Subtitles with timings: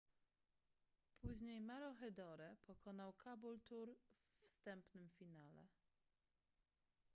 [1.21, 3.95] później maroochydore pokonał caboolture
[4.41, 5.67] we wstępnym finale